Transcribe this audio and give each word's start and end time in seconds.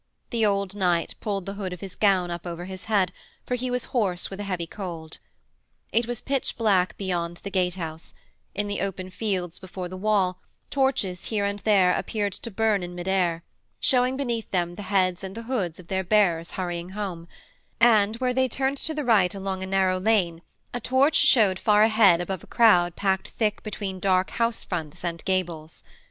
The 0.31 0.43
old 0.47 0.73
knight 0.75 1.13
pulled 1.19 1.45
the 1.45 1.53
hood 1.53 1.73
of 1.73 1.79
his 1.81 1.93
gown 1.95 2.31
up 2.31 2.47
over 2.47 2.65
his 2.65 2.85
head, 2.85 3.11
for 3.45 3.53
he 3.53 3.69
was 3.69 3.85
hoarse 3.93 4.31
with 4.31 4.39
a 4.39 4.43
heavy 4.45 4.65
cold. 4.65 5.19
It 5.93 6.07
was 6.07 6.21
pitch 6.21 6.57
black 6.57 6.97
beyond 6.97 7.37
the 7.43 7.51
gate 7.51 7.75
house; 7.75 8.15
in 8.55 8.65
the 8.67 8.81
open 8.81 9.11
fields 9.11 9.59
before 9.59 9.87
the 9.87 9.95
wall 9.97 10.39
torches 10.71 11.25
here 11.25 11.45
and 11.45 11.59
there 11.59 11.91
appeared 11.95 12.33
to 12.33 12.49
burn 12.49 12.81
in 12.81 12.95
mid 12.95 13.07
air, 13.07 13.43
showing 13.79 14.17
beneath 14.17 14.49
them 14.49 14.73
the 14.73 14.81
heads 14.89 15.23
and 15.23 15.35
the 15.35 15.43
hoods 15.43 15.79
of 15.79 15.87
their 15.87 16.03
bearers 16.03 16.49
hurrying 16.53 16.89
home, 16.97 17.27
and, 17.79 18.15
where 18.15 18.33
they 18.33 18.47
turned 18.49 18.77
to 18.77 18.95
the 18.95 19.05
right 19.05 19.35
along 19.35 19.61
a 19.61 19.67
narrow 19.67 19.99
lane, 19.99 20.41
a 20.73 20.79
torch 20.79 21.15
showed 21.15 21.59
far 21.59 21.83
ahead 21.83 22.19
above 22.19 22.43
a 22.43 22.47
crowd 22.47 22.95
packed 22.95 23.27
thick 23.27 23.61
between 23.61 23.99
dark 23.99 24.31
house 24.31 24.63
fronts 24.63 25.05
and 25.05 25.23
gables. 25.25 25.83